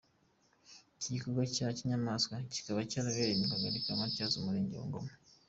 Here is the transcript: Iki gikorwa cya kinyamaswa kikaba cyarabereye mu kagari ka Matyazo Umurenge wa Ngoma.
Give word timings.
Iki 0.97 1.09
gikorwa 1.15 1.43
cya 1.55 1.67
kinyamaswa 1.77 2.33
kikaba 2.53 2.79
cyarabereye 2.89 3.33
mu 3.41 3.45
kagari 3.51 3.77
ka 3.85 3.93
Matyazo 3.99 4.35
Umurenge 4.37 4.73
wa 4.77 4.87
Ngoma. 4.89 5.11